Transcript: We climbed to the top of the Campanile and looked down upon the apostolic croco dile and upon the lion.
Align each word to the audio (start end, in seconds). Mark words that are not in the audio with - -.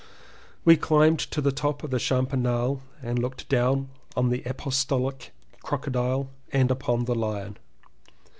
We 0.65 0.77
climbed 0.77 1.19
to 1.19 1.41
the 1.41 1.51
top 1.51 1.83
of 1.83 1.91
the 1.91 1.99
Campanile 1.99 2.81
and 3.03 3.19
looked 3.19 3.47
down 3.49 3.89
upon 4.09 4.29
the 4.31 4.41
apostolic 4.47 5.31
croco 5.63 5.91
dile 5.91 6.29
and 6.51 6.71
upon 6.71 7.05
the 7.05 7.13
lion. 7.13 7.57